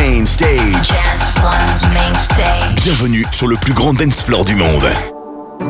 main 0.00 0.26
stage. 0.26 0.88
Dance 0.88 1.34
One's 1.42 1.82
main 1.92 2.14
stage. 2.14 2.84
Bienvenue 2.84 3.26
sur 3.32 3.46
le 3.48 3.56
plus 3.56 3.74
grand 3.74 3.92
dance 3.92 4.22
floor 4.22 4.44
du 4.44 4.54
monde. 4.54 4.88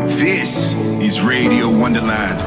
This 0.07 0.75
is 1.01 1.21
Radio 1.21 1.69
Wonderland 1.69 2.39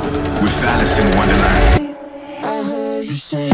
with 0.42 0.64
Alice 0.64 0.98
in 1.00 1.06
Wonderland. 1.18 1.96
I 2.42 2.64
heard 2.64 3.06
you 3.06 3.16
say. 3.16 3.50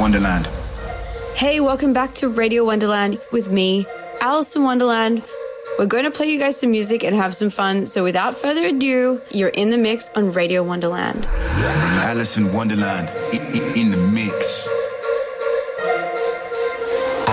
Wonderland. 0.00 0.46
Hey, 1.34 1.60
welcome 1.60 1.92
back 1.92 2.14
to 2.14 2.30
Radio 2.30 2.64
Wonderland 2.64 3.20
with 3.32 3.52
me, 3.52 3.86
Alison 4.22 4.64
Wonderland. 4.64 5.22
We're 5.78 5.84
going 5.84 6.04
to 6.04 6.10
play 6.10 6.30
you 6.30 6.38
guys 6.38 6.58
some 6.58 6.70
music 6.70 7.04
and 7.04 7.14
have 7.14 7.34
some 7.34 7.50
fun. 7.50 7.84
So 7.84 8.02
without 8.02 8.34
further 8.34 8.64
ado, 8.64 9.20
you're 9.30 9.50
in 9.50 9.68
the 9.68 9.76
mix 9.76 10.08
on 10.16 10.32
Radio 10.32 10.62
Wonderland. 10.62 11.26
Alice 11.26 12.38
in 12.38 12.50
Wonderland 12.50 13.08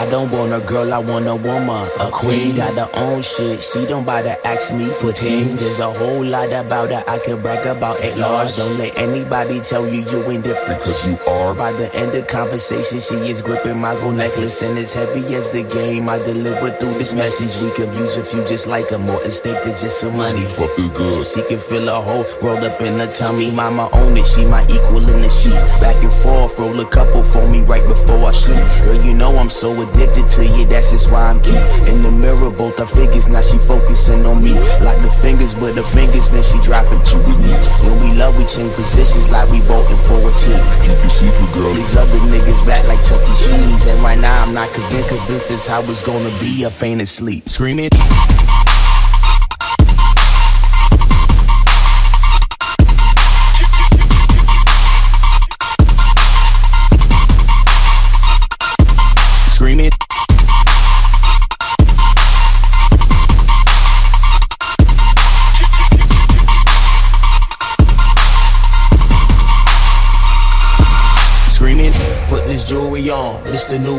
I 0.08 0.10
don't 0.10 0.32
want 0.32 0.54
a 0.54 0.62
girl, 0.66 0.94
I 0.94 1.00
want 1.00 1.28
a 1.28 1.36
woman. 1.36 1.90
A 2.00 2.10
queen 2.10 2.56
got 2.56 2.76
her 2.76 2.90
own 2.94 3.22
shit. 3.22 3.62
She 3.62 3.86
don't 3.86 4.06
bother 4.06 4.38
ask 4.46 4.74
me 4.74 4.86
for 4.86 5.12
things. 5.12 5.60
There's 5.60 5.82
a 5.82 5.92
whole 5.92 6.24
lot 6.24 6.54
about 6.54 6.92
her 6.92 7.04
I 7.06 7.20
could 7.20 7.44
brag 7.44 7.68
about 7.68 8.00
at 8.00 8.18
large. 8.18 8.56
Don't 8.56 8.78
let 8.78 8.98
anybody 8.98 9.60
tell 9.60 9.86
you 9.86 10.04
you 10.10 10.24
ain't 10.32 10.46
different, 10.46 10.82
cause 10.82 11.06
you 11.06 11.20
are. 11.28 11.54
By 11.54 11.74
the 11.74 11.94
end 11.94 12.16
of 12.16 12.26
conversation, 12.28 13.02
she 13.02 13.16
is 13.30 13.42
gripping 13.42 13.82
my 13.82 13.96
gold 13.96 14.16
necklace. 14.16 14.62
And 14.62 14.78
as 14.78 14.94
heavy 14.94 15.36
as 15.36 15.50
the 15.50 15.64
game, 15.64 16.08
I 16.08 16.20
deliver 16.20 16.72
through 16.78 16.94
this 16.94 17.14
message. 17.14 17.62
We 17.62 17.76
could 17.76 17.94
use 17.94 18.16
if 18.16 18.34
you 18.34 18.46
just 18.46 18.66
like 18.66 18.90
a 18.92 18.98
More 18.98 19.30
stake 19.30 19.62
than 19.66 19.76
just 19.76 20.00
some 20.00 20.16
money. 20.16 20.46
Fuck 20.46 20.74
the 20.78 20.90
good. 20.96 21.28
She 21.28 21.42
can 21.42 21.60
feel 21.60 21.90
a 21.90 22.00
hole 22.00 22.26
rolled 22.42 22.64
up 22.64 22.80
in 22.80 22.98
her 23.00 23.08
tummy. 23.08 23.52
Mama 23.52 23.90
own 23.92 24.16
it, 24.16 24.26
she 24.26 24.46
my 24.46 24.64
equal 24.68 25.06
in 25.10 25.22
the 25.22 25.30
sheets. 25.30 25.82
Back 25.82 26.02
and 26.02 26.14
forth, 26.14 26.58
roll 26.58 26.80
a 26.80 26.86
couple 26.86 27.26
for 27.26 27.46
me 27.50 27.60
right 27.64 27.86
before 27.86 28.30
I 28.30 28.32
sleep. 28.32 28.64
Girl, 28.86 29.04
you 29.04 29.14
know 29.14 29.36
I'm 29.36 29.50
so 29.50 29.74
addicted 29.74 29.97
to 30.06 30.46
you, 30.46 30.66
that's 30.66 30.92
just 30.92 31.10
why 31.12 31.30
I'm 31.30 31.42
keep 31.42 31.56
in 31.88 32.04
the 32.04 32.12
mirror. 32.12 32.52
Both 32.52 32.80
our 32.80 32.88
figures, 32.88 33.28
now 33.28 33.42
she 33.42 33.58
focusing 33.58 34.26
on 34.26 34.44
me. 34.44 34.54
Like 34.80 35.02
the 35.02 35.10
fingers, 35.10 35.56
but 35.56 35.76
the 35.76 35.84
fingers, 35.84 36.30
then 36.30 36.44
she 36.44 36.60
dropping 36.62 37.02
to 37.04 37.18
her 37.18 37.40
knees. 37.40 37.82
When 37.84 38.00
we 38.02 38.18
love, 38.18 38.38
we 38.38 38.46
change 38.46 38.74
positions 38.74 39.30
like 39.32 39.50
we 39.50 39.60
voting 39.62 39.98
for 40.06 40.20
a 40.22 40.32
team. 40.38 40.62
Keep 40.86 41.04
it 41.04 41.10
secret, 41.10 41.54
girl. 41.54 41.74
These 41.74 41.96
other 41.96 42.20
niggas 42.30 42.66
back 42.66 42.86
like 42.88 43.04
Chuck 43.04 43.22
E. 43.22 43.34
Cheese. 43.36 43.88
And 43.88 44.00
right 44.04 44.20
now, 44.20 44.44
I'm 44.44 44.54
not 44.54 44.72
convinced, 44.74 45.10
convinced 45.10 45.52
it's 45.52 45.66
how 45.66 45.82
it's 45.84 46.02
gonna 46.02 46.32
be. 46.40 46.66
I 46.66 46.70
faint 46.70 47.02
asleep. 47.02 47.50
Screaming. 47.50 47.90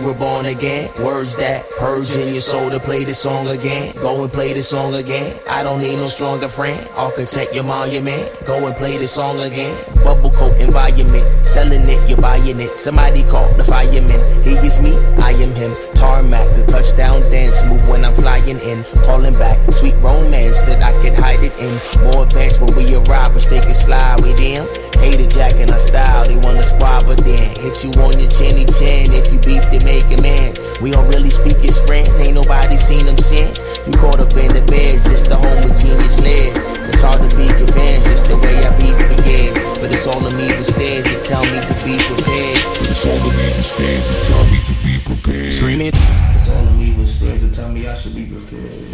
The 0.08 0.14
new 0.14 0.48
again. 0.48 0.90
Words 1.04 1.36
that 1.36 1.68
purge 1.72 2.16
in 2.16 2.28
your 2.28 2.40
soul 2.40 2.70
to 2.70 2.80
play 2.80 3.04
this 3.04 3.18
song 3.18 3.46
again. 3.48 3.94
Go 3.96 4.22
and 4.22 4.32
play 4.32 4.54
this 4.54 4.66
song 4.66 4.94
again. 4.94 5.38
I 5.46 5.62
don't 5.62 5.80
need 5.80 5.96
no 5.96 6.06
stronger 6.06 6.48
friend. 6.48 6.88
Architect 6.94 7.54
your 7.54 7.64
monument. 7.64 8.32
Go 8.46 8.66
and 8.66 8.74
play 8.74 8.96
this 8.96 9.12
song 9.12 9.38
again. 9.40 9.76
Bubble 10.02 10.30
coat 10.30 10.56
environment. 10.56 11.46
Selling 11.46 11.86
it, 11.88 12.08
you're 12.08 12.20
buying 12.20 12.58
it. 12.58 12.78
Somebody 12.78 13.22
call 13.24 13.52
the 13.56 13.64
fireman. 13.64 14.42
He 14.42 14.54
is 14.54 14.78
me, 14.80 14.96
I 15.18 15.32
am 15.32 15.54
him. 15.54 15.76
Tarmac, 15.98 16.54
the 16.54 16.62
touchdown 16.62 17.22
dance 17.28 17.60
move 17.64 17.88
when 17.88 18.04
I'm 18.04 18.14
flying 18.14 18.60
in. 18.60 18.84
Calling 19.02 19.34
back, 19.34 19.58
sweet 19.72 19.96
romance 19.96 20.62
that 20.62 20.80
I 20.80 20.92
can 21.02 21.12
hide 21.12 21.42
it 21.42 21.50
in. 21.58 21.74
More 22.04 22.22
advanced 22.22 22.60
when 22.60 22.72
we 22.76 22.94
arrive, 22.94 23.34
but 23.34 23.42
they 23.50 23.58
can 23.58 23.74
slide 23.74 24.22
with 24.22 24.38
them. 24.38 24.68
Hate 25.02 25.18
Hated 25.18 25.32
Jack 25.32 25.56
in 25.56 25.70
our 25.70 25.78
style, 25.78 26.24
they 26.24 26.36
wanna 26.36 26.62
squad, 26.62 27.06
but 27.06 27.18
then 27.24 27.50
hit 27.56 27.82
you 27.82 27.90
on 27.98 28.16
your 28.16 28.30
chinny 28.30 28.64
chin. 28.78 29.10
If 29.12 29.32
you 29.32 29.40
beef, 29.40 29.68
they 29.70 29.80
make 29.80 30.06
amends. 30.16 30.60
We 30.80 30.92
don't 30.92 31.08
really 31.08 31.30
speak 31.30 31.58
as 31.66 31.80
friends, 31.84 32.20
ain't 32.20 32.34
nobody 32.34 32.76
seen 32.76 33.06
them 33.06 33.18
since. 33.18 33.58
You 33.84 33.92
caught 33.94 34.20
up 34.20 34.32
in 34.36 34.54
the 34.54 34.62
beds, 34.62 35.10
it's 35.10 35.24
the 35.24 35.34
homogeneous 35.34 36.20
live. 36.20 36.54
It's 36.94 37.02
hard 37.02 37.28
to 37.28 37.30
be 37.34 37.48
convinced, 37.58 38.12
it's 38.12 38.22
the 38.22 38.38
way 38.38 38.54
I 38.64 38.70
be 38.78 38.94
for 38.94 39.18
years. 39.28 39.58
But 39.82 39.90
it's 39.90 40.06
all 40.06 40.24
of 40.24 40.32
me 40.34 40.46
that 40.46 40.64
stands 40.64 41.10
to 41.10 41.18
tell 41.26 41.42
me 41.42 41.58
to 41.58 41.74
be 41.82 41.98
prepared. 42.06 42.62
It's 42.86 43.04
all 43.04 43.18
of 43.18 43.34
me 43.34 43.50
that 43.50 43.66
stands 43.66 44.06
to 44.06 44.30
tell 44.30 44.44
me 44.46 44.58
to 44.62 44.72
be 44.84 44.87
prepared. 45.08 45.50
Screaming. 45.50 45.92
It's 45.94 46.48
all 46.48 46.66
of 46.66 46.76
me 46.76 46.94
to 47.40 47.54
tell 47.54 47.70
me 47.70 47.88
I 47.88 47.96
should 47.96 48.14
be 48.14 48.26
prepared. 48.26 48.88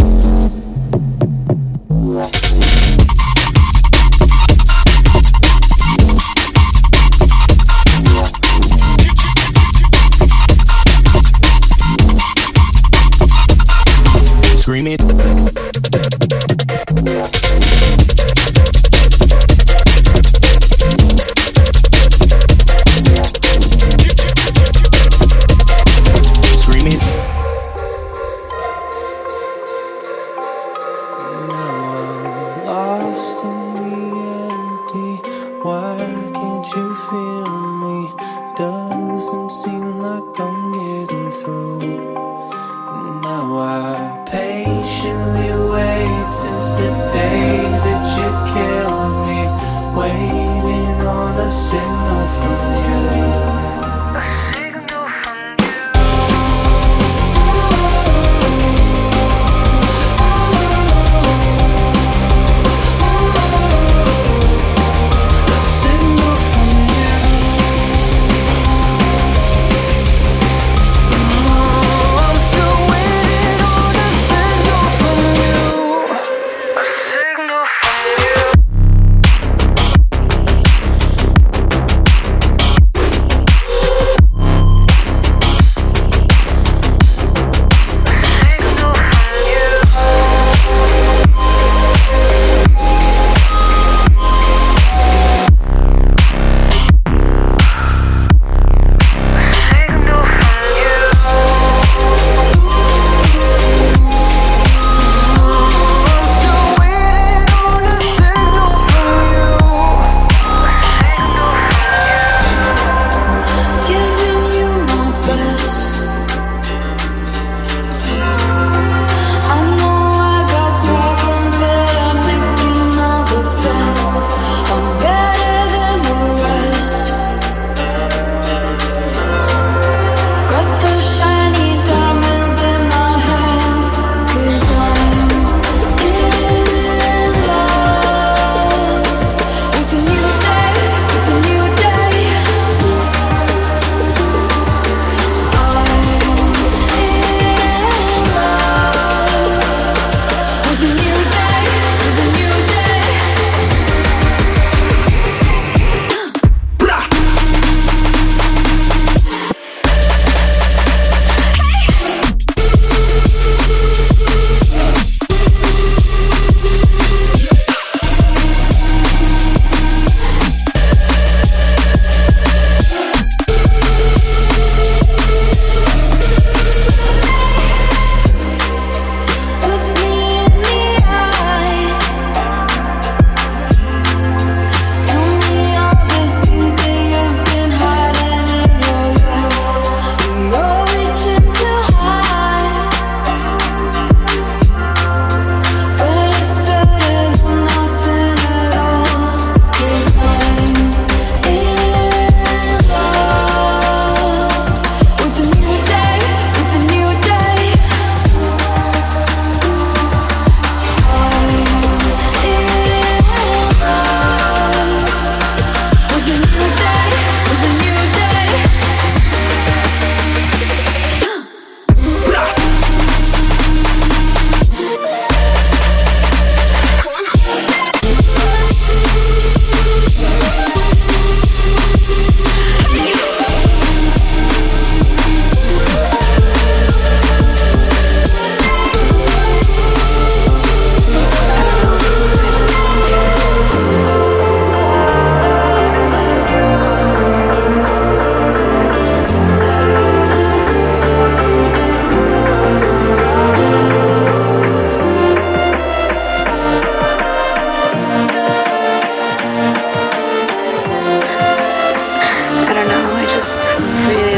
Feel 37.10 37.48
me? 37.82 38.10
Doesn't 38.56 39.50
seem 39.50 39.98
like 39.98 40.40
I'm 40.40 40.43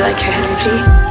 like 0.06 0.22
your 0.22 0.32
energy. 0.34 1.06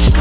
I 0.00 0.18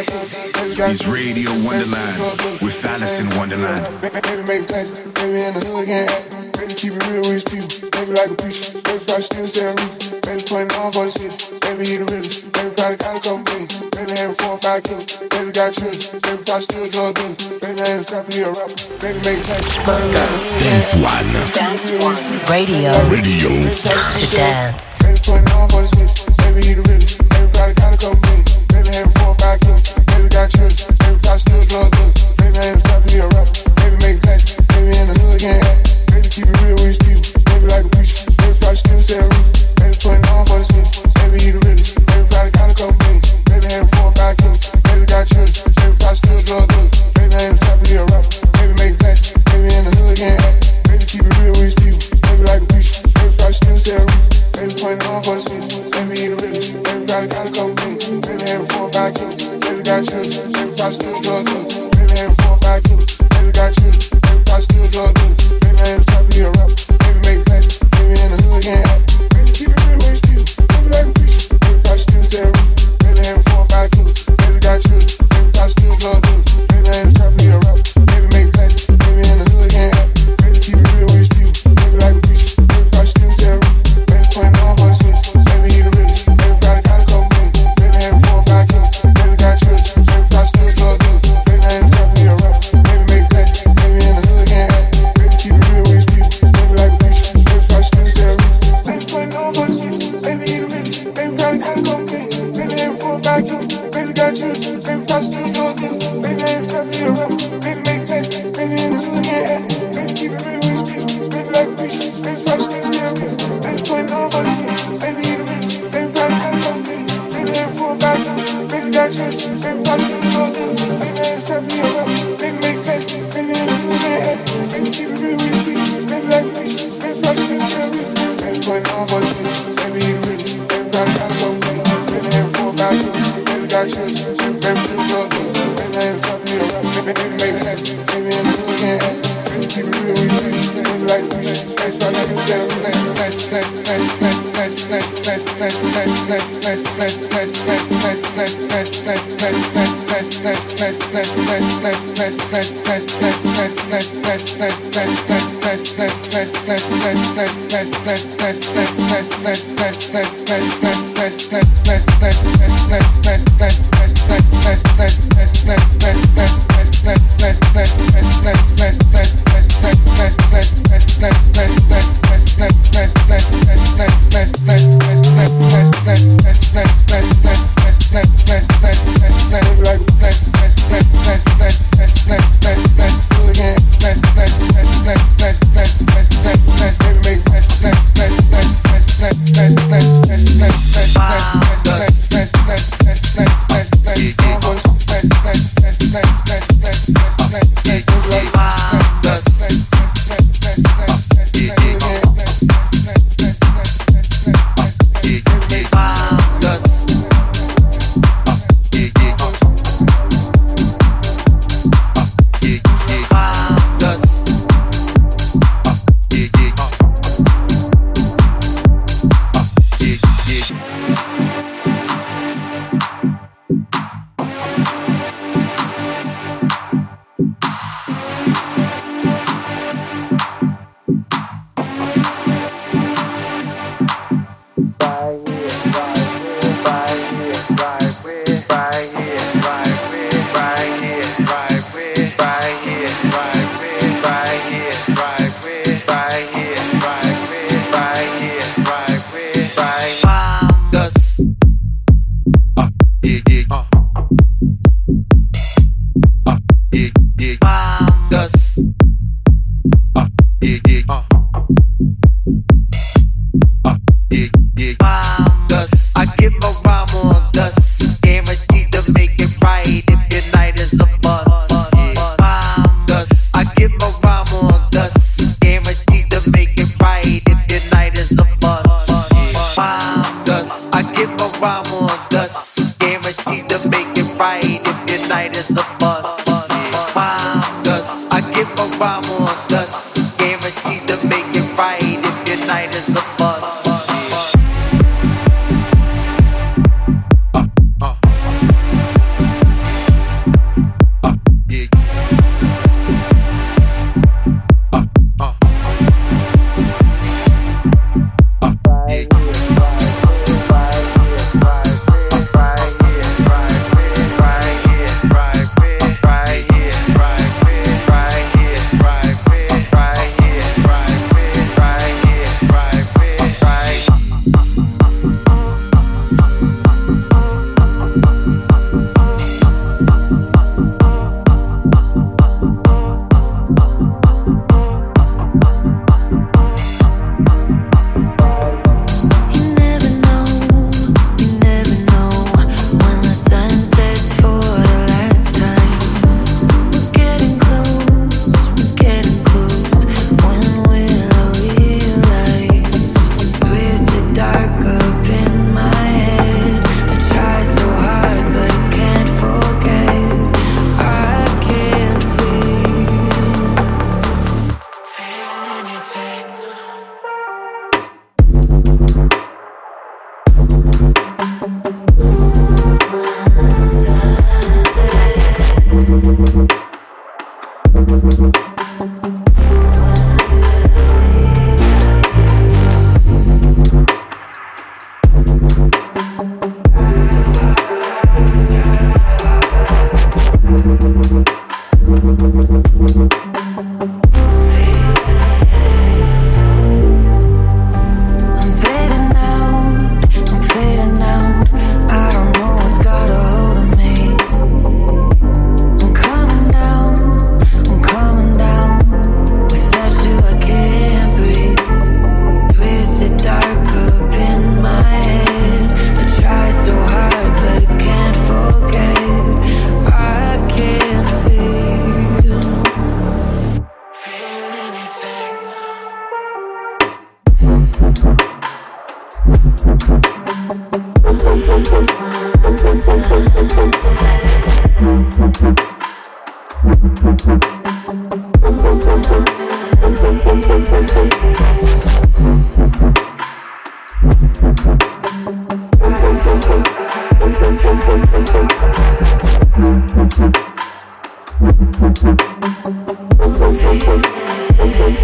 It's 0.00 1.08
Radio 1.08 1.50
Wonderland 1.66 2.22
with 2.62 2.84
Alison 2.84 3.28
Wonderland. 3.36 3.82
Keep 6.78 6.92
it 6.92 7.06
real 7.10 7.26
with 7.26 7.42
people. 7.50 7.90
Baby, 7.90 8.12
like 8.14 8.30
a 8.30 8.34
preacher. 8.38 8.78
Baby, 8.78 9.02
probably 9.02 9.22
still 9.26 9.74
roof. 9.74 10.22
Baby, 10.22 10.42
putting 10.46 10.70
on 10.78 10.92
for 10.92 11.06
the 11.06 11.10
city. 11.10 11.34
Baby, 11.58 11.98
the. 11.98 12.06
Baby, 12.06 12.70
probably 12.78 12.94
got 12.94 13.18
a 13.18 13.20
couple. 13.26 13.42
Baby, 13.90 14.12
having 14.14 14.38
four 14.38 14.54
or 14.54 14.58
five. 14.62 14.86
Baby, 14.86 15.50
got. 15.50 15.74
Baby, 15.74 15.98
probably 16.46 16.62
still 16.62 16.86
drug 16.94 17.18
dealing. 17.18 17.34
Baby, 17.58 17.82
ain't 17.82 18.06
rapper. 18.06 18.30
Baby, 19.02 19.18
make 19.26 19.42
Dance 20.62 20.94
One. 20.94 21.26
Dance 21.58 21.90
One. 21.98 22.14
Radio. 22.46 22.94
Radio. 23.10 23.50
To 23.50 24.26
dance. 24.30 25.02
Baby, 25.02 25.18
putting 25.26 25.50
on 25.58 25.66
for 25.66 25.82
the 25.82 25.90
city. 25.90 26.14
Baby, 26.38 26.78
the. 26.78 26.86
Baby, 26.86 27.50
probably 27.50 27.74
got 27.74 27.90
a 27.90 27.98
couple. 27.98 28.22
Baby, 28.70 28.94
having 28.94 29.10
four 29.18 29.34
or 29.34 29.34
five. 29.34 29.77
Baby, 36.12 36.28
keep 36.28 36.46
it 36.46 36.62
real 36.62 36.76
with 36.76 36.98
these 37.00 37.20
people. 37.20 37.42
Baby, 37.42 37.66
like 37.66 37.84
a 37.84 37.88
preacher. 37.88 38.30
Everybody 38.42 38.76
still 38.76 39.00
say 39.00 39.57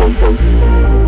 I'm 0.05 1.04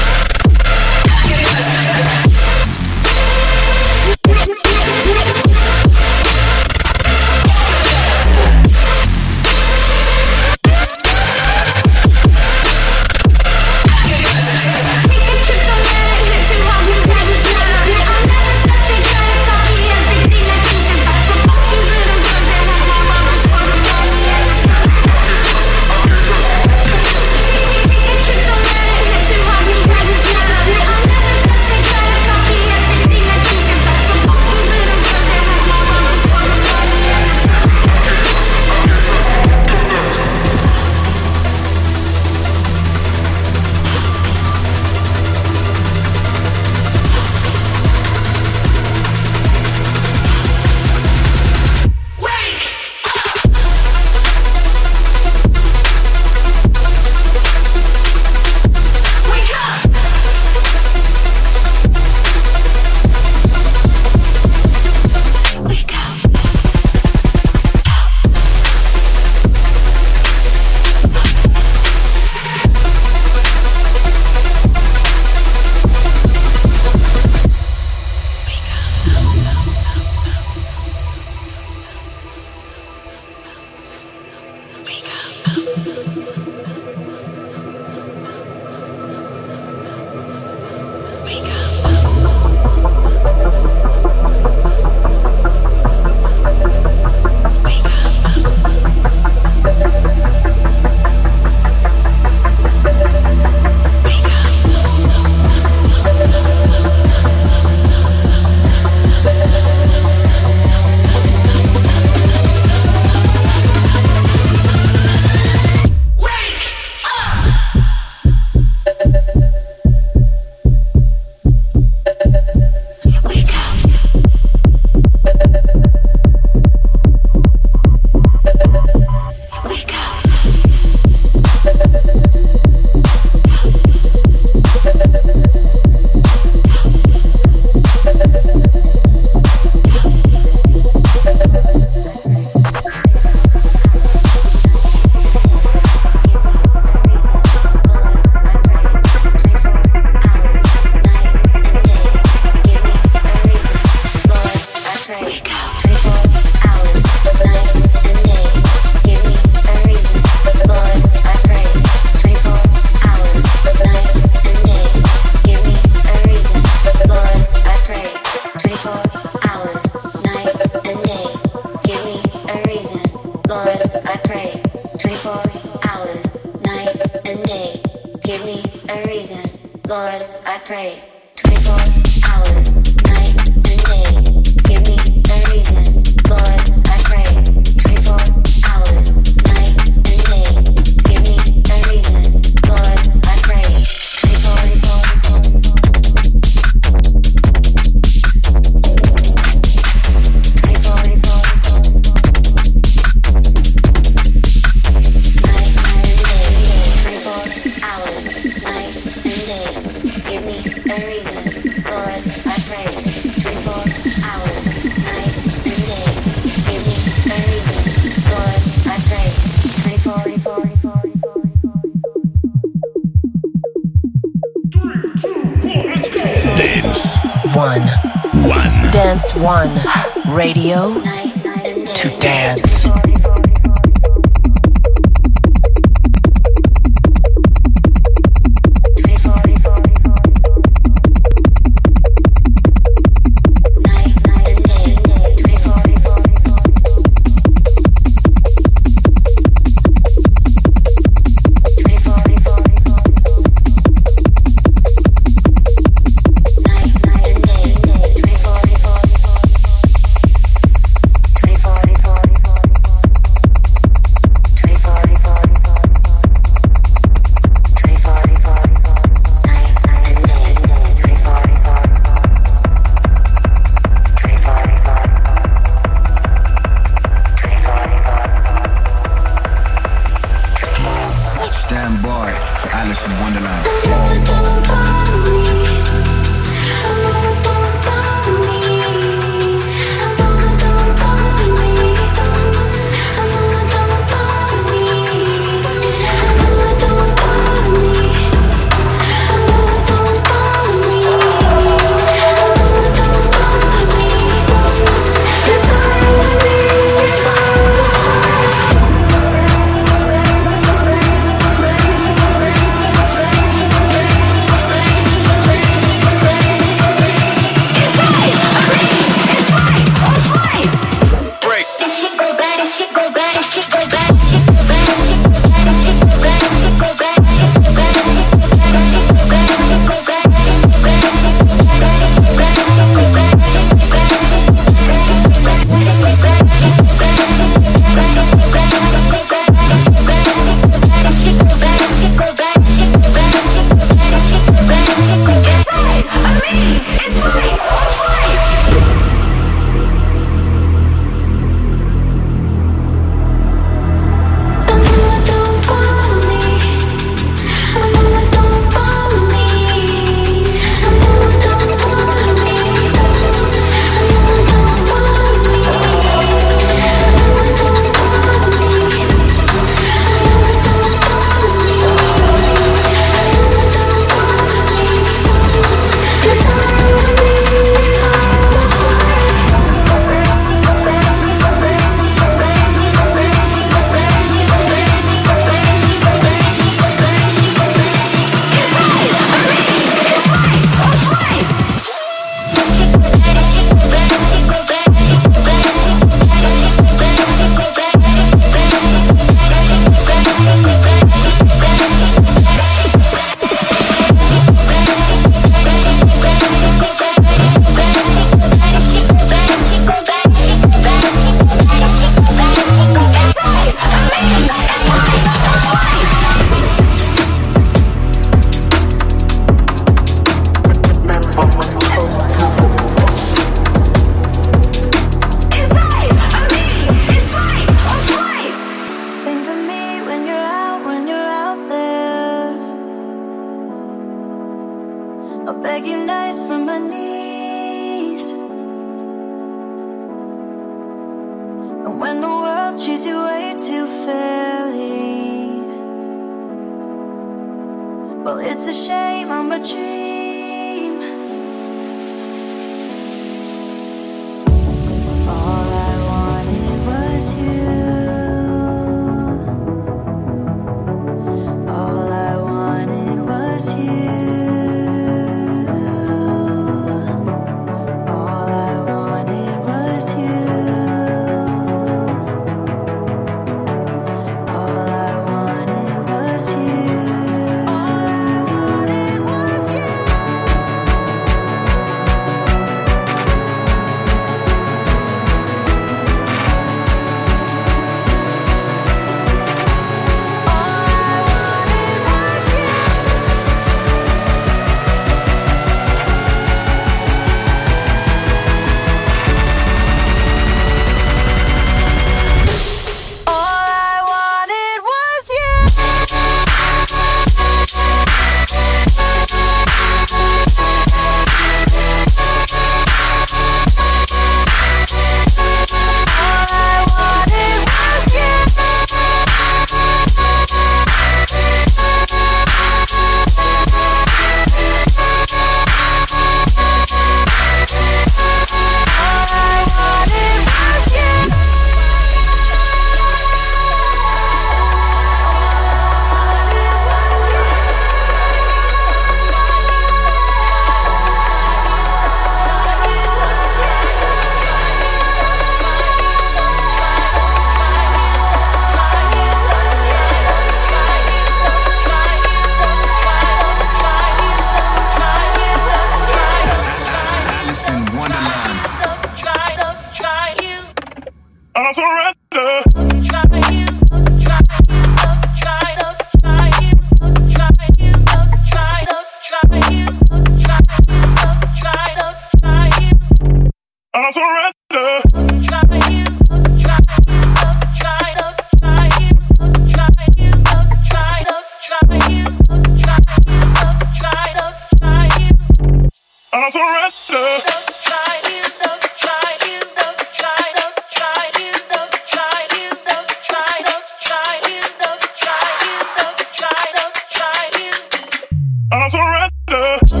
surrender. 598.91 600.00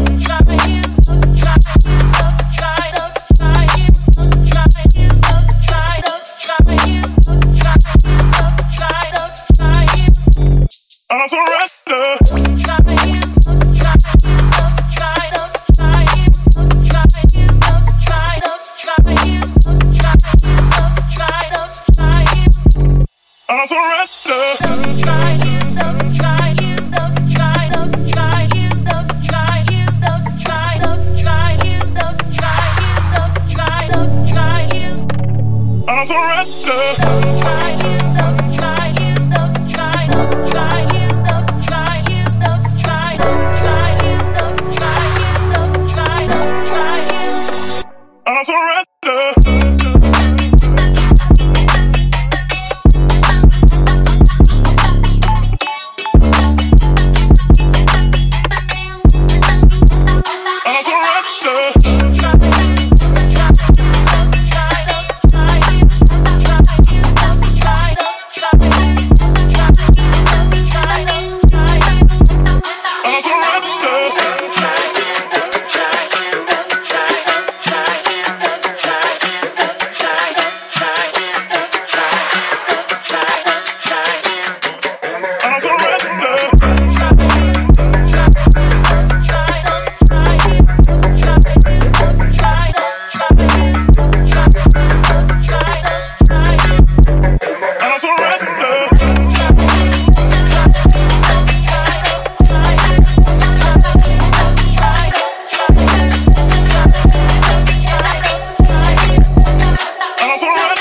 Cause 110.31 110.43
I 110.43 110.80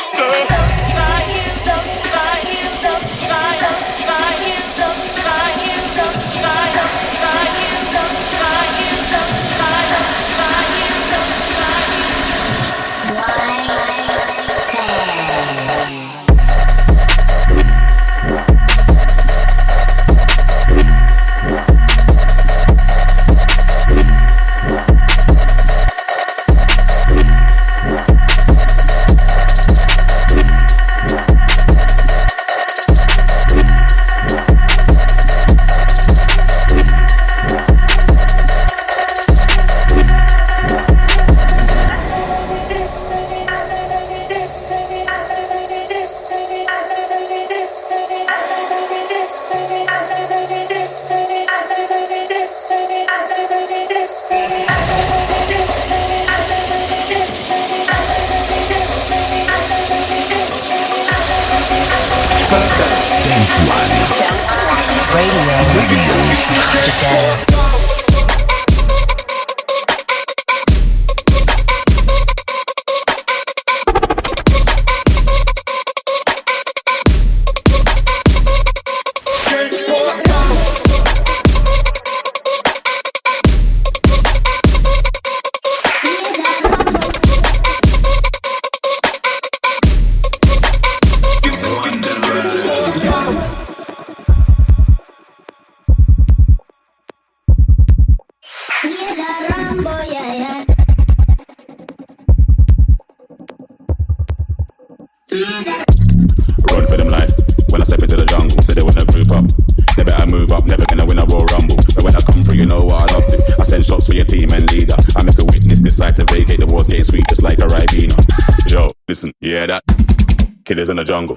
Listen, 119.11 119.32
yeah 119.40 119.66
that 119.66 119.82
that? 119.84 120.62
Killers 120.64 120.88
in 120.88 120.94
the 120.94 121.02
jungle. 121.02 121.36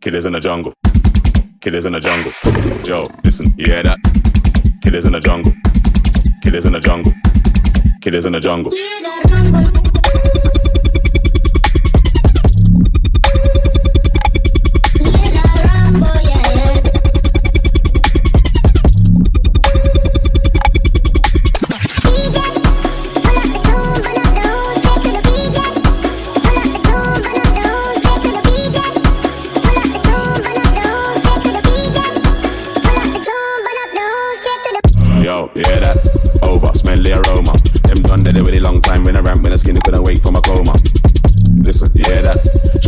Killers 0.00 0.24
in 0.24 0.34
the 0.34 0.38
jungle. 0.38 0.72
Killers 1.60 1.84
in 1.84 1.94
the 1.94 1.98
jungle. 1.98 2.30
Yo, 2.86 3.02
listen, 3.24 3.46
yeah 3.58 3.82
that 3.82 3.98
that? 4.04 4.78
Killers 4.84 5.04
in 5.04 5.12
the 5.12 5.18
jungle. 5.18 5.52
Killers 6.44 6.64
in 6.64 6.74
the 6.74 6.78
jungle. 6.78 7.12
Killers 8.00 8.24
in 8.24 8.34
the 8.34 8.38
jungle. 8.38 9.95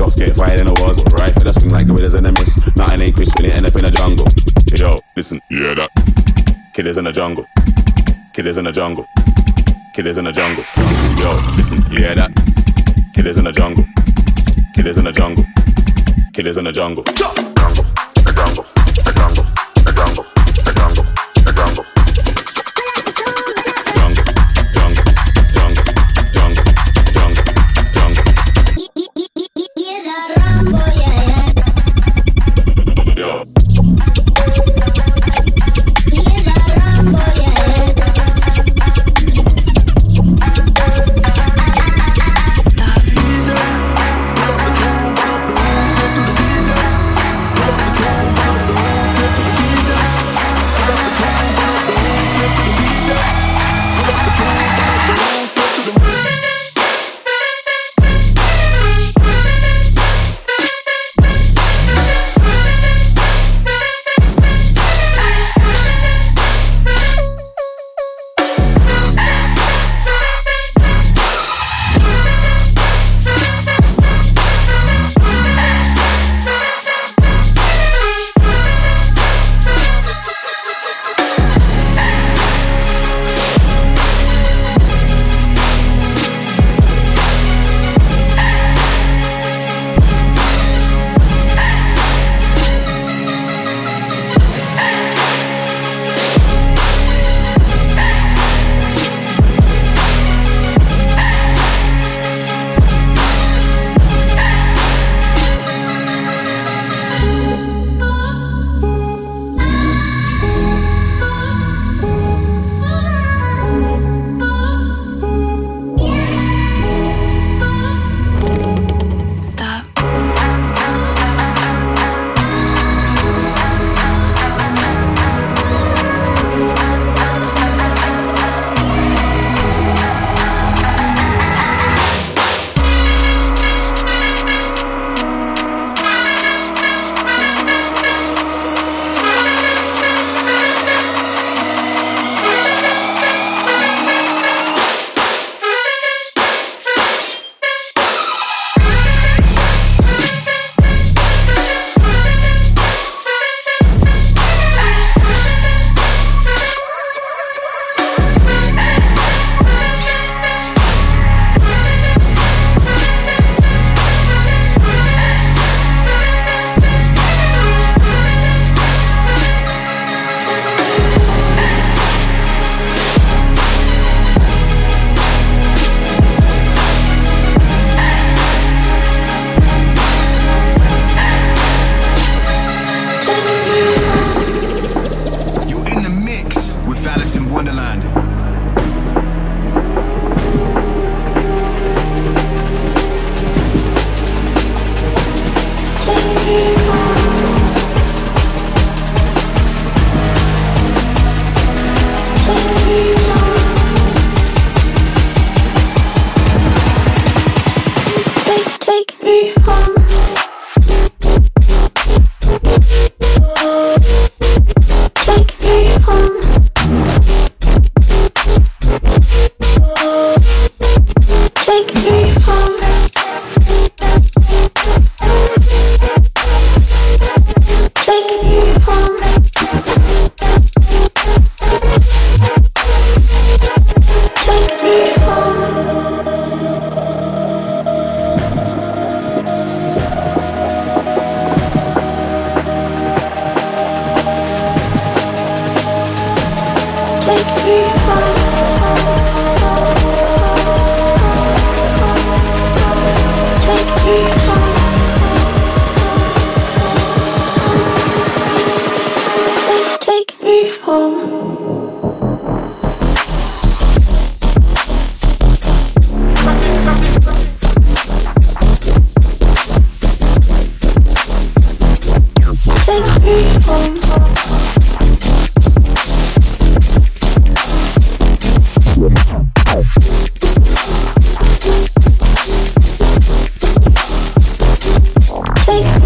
Shots 0.09 0.21
get 0.21 0.37
fired 0.37 0.59
in 0.59 0.65
the 0.65 0.73
walls, 0.81 1.05
rifle 1.21 1.43
that 1.45 1.53
swing 1.53 1.71
like 1.71 1.87
gorillas 1.87 2.15
in 2.15 2.25
a 2.25 2.33
mist. 2.33 2.65
Nothing 2.79 3.03
ain't 3.03 3.17
crisp 3.17 3.37
when 3.37 3.45
you 3.45 3.53
end 3.53 3.67
up 3.67 3.77
in 3.77 3.85
a 3.85 3.91
jungle. 3.91 4.27
Yo, 4.73 4.97
listen, 5.15 5.39
you 5.51 5.59
hear 5.59 5.75
that? 5.75 5.91
Killers 6.73 6.97
in 6.97 7.05
the 7.05 7.13
jungle. 7.13 7.45
Killers 8.33 8.57
in 8.57 8.65
the 8.65 8.73
jungle. 8.73 9.05
Killers 9.95 10.17
in 10.17 10.25
the 10.25 10.33
jungle. 10.33 10.65
Yo, 11.21 11.29
listen, 11.57 11.77
you 11.93 11.99
hear 11.99 12.15
that? 12.15 12.33
Killers 13.15 13.37
in 13.37 13.45
the 13.45 13.53
jungle. 13.53 13.85
Killers 14.77 14.97
in 14.97 15.05
the 15.05 15.13
jungle. 15.13 15.45
Killers 16.33 16.57
in 16.57 16.65
the 16.65 16.73
jungle. 16.73 17.48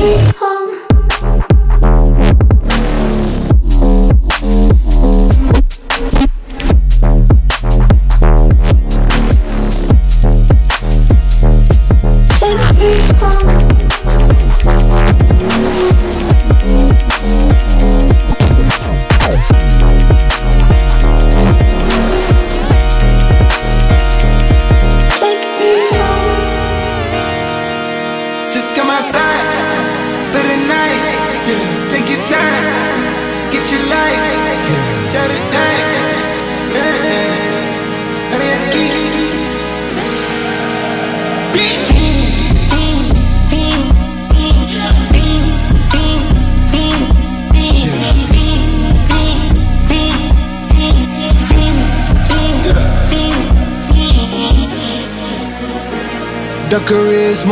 Ooh. 0.05 0.32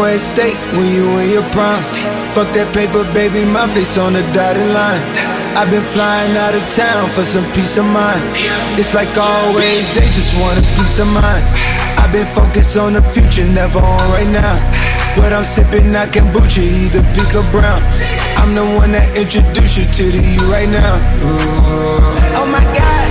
More 0.00 0.08
at 0.08 0.20
stake 0.20 0.56
when 0.72 0.88
you 0.96 1.04
in 1.20 1.28
your 1.28 1.44
prime. 1.52 1.76
Fuck 2.32 2.48
that 2.56 2.72
paper, 2.72 3.04
baby, 3.12 3.44
my 3.44 3.68
face 3.76 4.00
on 4.00 4.16
the 4.16 4.24
dotted 4.32 4.72
line. 4.72 5.02
I've 5.52 5.68
been 5.68 5.84
flying 5.92 6.32
out 6.40 6.56
of 6.56 6.64
town 6.72 7.12
for 7.12 7.20
some 7.20 7.44
peace 7.52 7.76
of 7.76 7.84
mind. 7.84 8.24
It's 8.80 8.96
like 8.96 9.12
always, 9.20 9.84
they 9.92 10.08
just 10.16 10.32
want 10.40 10.56
a 10.56 10.64
peace 10.80 10.96
of 11.04 11.08
mind. 11.12 11.44
I've 12.00 12.08
been 12.16 12.24
focused 12.32 12.80
on 12.80 12.96
the 12.96 13.04
future, 13.12 13.44
never 13.44 13.84
on 13.84 14.04
right 14.16 14.30
now. 14.30 14.56
What 15.20 15.36
I'm 15.36 15.44
sipping, 15.44 15.92
not 15.92 16.08
kombucha, 16.16 16.64
either 16.64 17.04
pink 17.12 17.36
or 17.36 17.44
brown. 17.52 17.82
I'm 18.40 18.56
the 18.56 18.64
one 18.64 18.96
that 18.96 19.12
introduced 19.12 19.76
you 19.76 19.84
to 19.84 20.04
the 20.16 20.22
you 20.24 20.48
right 20.48 20.70
now. 20.70 20.96
Oh 22.40 22.48
my 22.48 22.64
God, 22.72 23.06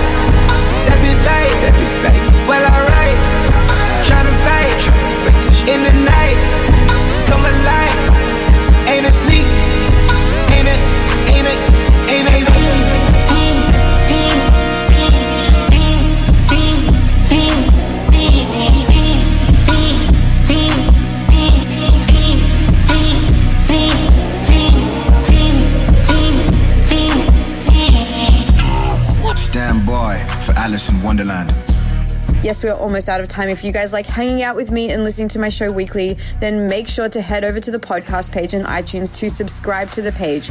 that 0.90 0.98
be 0.98 1.12
that 1.22 1.74
be 1.78 1.86
babe. 2.02 2.24
Well, 2.50 2.64
alright, 2.66 3.18
tryna 4.02 4.34
fight 4.42 4.80
in 5.70 5.80
the 5.86 5.94
night. 6.02 6.69
Alison 30.60 31.02
Wonderland. 31.02 31.48
Yes, 32.44 32.62
we're 32.62 32.74
almost 32.74 33.08
out 33.08 33.22
of 33.22 33.28
time. 33.28 33.48
If 33.48 33.64
you 33.64 33.72
guys 33.72 33.94
like 33.94 34.06
hanging 34.06 34.42
out 34.42 34.56
with 34.56 34.70
me 34.70 34.90
and 34.90 35.04
listening 35.04 35.28
to 35.28 35.38
my 35.38 35.48
show 35.48 35.72
weekly, 35.72 36.18
then 36.38 36.68
make 36.68 36.86
sure 36.86 37.08
to 37.08 37.20
head 37.22 37.44
over 37.44 37.60
to 37.60 37.70
the 37.70 37.78
podcast 37.78 38.30
page 38.30 38.54
on 38.54 38.64
iTunes 38.64 39.18
to 39.20 39.30
subscribe 39.30 39.90
to 39.92 40.02
the 40.02 40.12
page. 40.12 40.50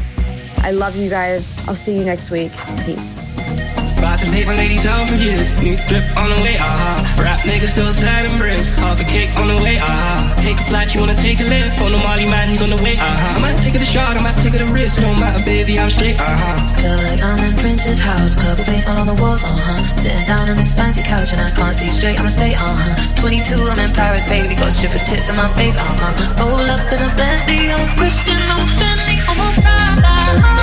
I 0.63 0.71
love 0.71 0.95
you 0.95 1.11
guys. 1.11 1.51
I'll 1.67 1.75
see 1.75 1.95
you 1.97 2.05
next 2.05 2.31
week. 2.31 2.51
Peace. 2.85 3.78
About 3.99 4.17
to 4.19 4.31
take 4.31 4.47
my 4.47 4.55
ladies 4.55 4.85
out 4.85 5.09
for 5.09 5.15
years. 5.15 5.51
New 5.59 5.75
drip 5.75 6.07
on 6.15 6.31
the 6.31 6.39
way, 6.39 6.55
aha. 6.55 7.03
Uh-huh. 7.03 7.21
Rap 7.21 7.43
niggas 7.43 7.75
still 7.75 7.91
sliding 7.91 8.37
bricks. 8.39 8.71
Half 8.79 9.01
a 9.01 9.03
cake 9.03 9.35
on 9.35 9.47
the 9.51 9.59
way, 9.59 9.75
aha. 9.75 9.91
Uh-huh. 9.91 10.39
Take 10.39 10.55
a 10.55 10.65
flight, 10.71 10.95
you 10.95 11.01
wanna 11.03 11.19
take 11.19 11.43
a 11.43 11.43
lift. 11.43 11.83
On 11.83 11.91
the 11.91 11.99
Molly 11.99 12.23
man, 12.25 12.47
he's 12.47 12.63
on 12.63 12.71
the 12.71 12.79
way, 12.79 12.95
aha. 12.95 13.11
Uh-huh. 13.11 13.35
I 13.35 13.39
might 13.43 13.59
take 13.59 13.75
it 13.75 13.83
a 13.83 13.85
shot, 13.85 14.15
I 14.15 14.23
might 14.23 14.39
take 14.39 14.55
it 14.55 14.63
a 14.63 14.71
risk. 14.71 15.03
Don't 15.03 15.19
matter, 15.19 15.43
baby, 15.43 15.77
I'm 15.77 15.89
straight, 15.91 16.15
aha. 16.15 16.55
Feel 16.79 16.95
like 17.03 17.19
I'm 17.19 17.43
in 17.43 17.51
Prince's 17.59 17.99
house. 17.99 18.39
Purple 18.39 18.63
paint 18.63 18.87
all 18.87 19.03
on 19.03 19.07
the 19.11 19.19
walls, 19.19 19.43
uh 19.43 19.51
huh. 19.51 19.83
Sitting 19.99 20.25
down 20.25 20.47
on 20.47 20.55
this 20.55 20.71
fancy 20.71 21.03
couch 21.03 21.35
and 21.35 21.41
I 21.43 21.51
can't 21.51 21.75
see 21.75 21.91
straight, 21.91 22.23
I'ma 22.23 22.31
stay, 22.31 22.55
uh 22.55 22.71
huh. 22.71 23.19
22, 23.19 23.67
I'm 23.67 23.83
in 23.83 23.91
Paris, 23.91 24.23
baby. 24.23 24.55
Got 24.55 24.71
strippers' 24.71 25.03
tits 25.03 25.27
in 25.27 25.35
my 25.35 25.51
face, 25.59 25.75
uh 25.75 25.83
huh. 25.83 26.39
Roll 26.39 26.71
up 26.71 26.87
in 26.87 27.03
a 27.03 27.11
Bentley, 27.19 27.67
I'm 27.67 27.83
Christian, 27.99 28.39
I'm 28.47 28.63
Fendi, 28.79 29.19
I'm 29.27 29.43
a 29.43 29.47
Prada. 29.59 30.58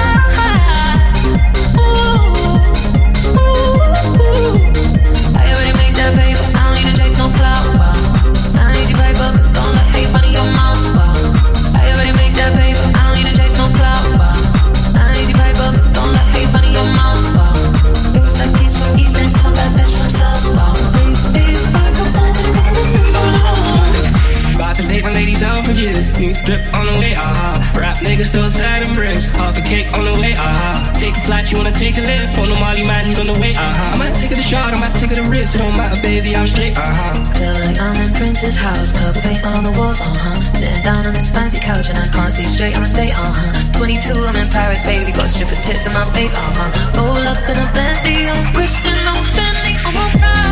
Out. 25.76 26.18
New 26.18 26.32
drip 26.32 26.64
on 26.72 26.84
the 26.88 26.96
way, 26.98 27.12
aha. 27.14 27.60
Rap 27.76 27.96
niggas 27.98 28.32
still 28.32 28.48
sliding 28.50 28.94
bricks. 28.94 29.28
Half 29.28 29.58
a 29.58 29.60
cake 29.60 29.92
on 29.92 30.04
the 30.04 30.16
way, 30.16 30.32
aha. 30.32 30.92
Take 30.96 31.16
a 31.16 31.20
flight, 31.20 31.50
you 31.52 31.58
wanna 31.58 31.72
take 31.72 31.98
a 31.98 32.00
lift. 32.00 32.38
On 32.38 32.48
the 32.48 32.56
Molly 32.56 32.84
man, 32.84 33.04
he's 33.04 33.18
on 33.18 33.26
the 33.26 33.38
way, 33.38 33.52
aha. 33.52 33.92
I 33.92 33.96
might 33.98 34.14
take 34.16 34.32
it 34.32 34.38
a 34.38 34.42
shot, 34.42 34.72
I 34.72 34.80
might 34.80 34.96
take 34.96 35.12
it 35.12 35.18
a 35.18 35.28
risk. 35.28 35.54
It 35.54 35.58
don't 35.58 35.76
matter, 35.76 36.00
baby, 36.00 36.34
I'm 36.34 36.46
straight, 36.46 36.76
aha. 36.76 37.12
Feel 37.36 37.56
like 37.60 37.78
I'm 37.80 37.96
in 38.00 38.12
Prince's 38.14 38.56
house. 38.56 38.92
Purple 38.92 39.20
paint 39.20 39.44
all 39.44 39.56
on 39.56 39.64
the 39.64 39.72
walls, 39.72 40.00
uh 40.00 40.08
huh. 40.08 40.40
Sitting 40.56 40.82
down 40.82 41.06
on 41.06 41.12
this 41.12 41.30
fancy 41.30 41.60
couch 41.60 41.88
and 41.90 41.98
I 41.98 42.08
can't 42.08 42.32
see 42.32 42.44
straight, 42.44 42.74
I'ma 42.76 42.86
stay, 42.86 43.10
uh 43.12 43.20
huh. 43.20 43.72
22, 43.76 44.12
I'm 44.16 44.36
in 44.36 44.48
Paris, 44.48 44.80
baby. 44.82 45.12
Got 45.12 45.28
strippers' 45.28 45.60
tits 45.60 45.86
in 45.86 45.92
my 45.92 46.04
face, 46.16 46.32
uh 46.32 46.40
huh. 46.40 46.72
Roll 46.96 47.20
up 47.28 47.44
in 47.44 47.56
a 47.60 47.66
Bentley, 47.76 48.28
I'm 48.28 48.44
Christian, 48.54 48.96
I'm 49.04 49.24
Fendi, 49.28 49.76
I'm 49.84 50.22
a. 50.24 50.45